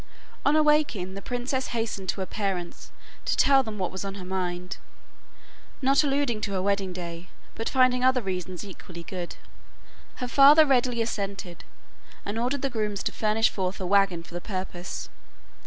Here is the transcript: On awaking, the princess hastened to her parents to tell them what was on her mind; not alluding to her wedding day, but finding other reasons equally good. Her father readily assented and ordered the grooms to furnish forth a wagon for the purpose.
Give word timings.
On 0.47 0.55
awaking, 0.55 1.13
the 1.13 1.21
princess 1.21 1.67
hastened 1.67 2.09
to 2.09 2.21
her 2.21 2.25
parents 2.25 2.91
to 3.25 3.35
tell 3.35 3.61
them 3.61 3.77
what 3.77 3.91
was 3.91 4.03
on 4.03 4.15
her 4.15 4.25
mind; 4.25 4.77
not 5.79 6.03
alluding 6.03 6.41
to 6.41 6.53
her 6.53 6.61
wedding 6.63 6.91
day, 6.91 7.29
but 7.53 7.69
finding 7.69 8.03
other 8.03 8.23
reasons 8.23 8.65
equally 8.65 9.03
good. 9.03 9.35
Her 10.15 10.27
father 10.27 10.65
readily 10.65 11.03
assented 11.03 11.63
and 12.25 12.39
ordered 12.39 12.63
the 12.63 12.69
grooms 12.71 13.03
to 13.03 13.11
furnish 13.11 13.51
forth 13.51 13.79
a 13.79 13.85
wagon 13.85 14.23
for 14.23 14.33
the 14.33 14.41
purpose. 14.41 15.07